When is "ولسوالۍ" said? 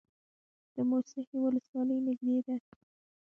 1.41-1.97